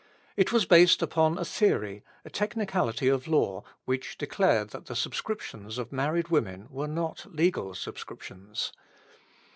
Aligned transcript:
It 0.35 0.51
was 0.51 0.65
based 0.65 1.03
upon 1.03 1.37
a 1.37 1.45
theory, 1.45 2.03
a 2.25 2.31
technicality 2.31 3.07
of 3.07 3.27
law, 3.27 3.63
which 3.85 4.17
declared 4.17 4.71
that 4.71 4.87
the 4.87 4.95
subscriptions 4.95 5.77
of 5.77 5.91
married 5.91 6.29
women 6.29 6.65
were 6.71 6.87
not 6.87 7.27
legal 7.31 7.75
subscriptions. 7.75 8.71